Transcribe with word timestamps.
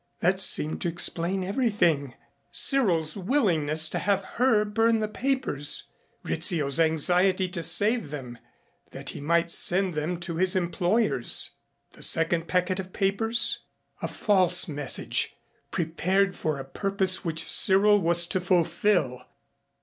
That 0.21 0.41
seemed 0.41 0.81
to 0.81 0.87
explain 0.87 1.43
everything 1.43 2.15
Cyril's 2.51 3.15
willingness 3.15 3.87
to 3.89 3.99
have 3.99 4.25
her 4.39 4.65
burn 4.65 4.97
the 4.97 5.07
papers, 5.07 5.83
Rizzio's 6.23 6.79
anxiety 6.79 7.47
to 7.49 7.61
save 7.61 8.09
them, 8.09 8.39
that 8.89 9.11
he 9.11 9.21
might 9.21 9.51
send 9.51 9.93
them 9.93 10.19
to 10.21 10.37
his 10.37 10.55
employers. 10.55 11.51
The 11.93 12.01
second 12.01 12.47
packet 12.47 12.79
of 12.79 12.93
papers? 12.93 13.59
A 14.01 14.07
false 14.07 14.67
message, 14.67 15.35
prepared 15.69 16.35
for 16.35 16.57
a 16.57 16.65
purpose 16.65 17.23
which 17.23 17.47
Cyril 17.47 18.01
was 18.01 18.25
to 18.25 18.41
fulfill. 18.41 19.21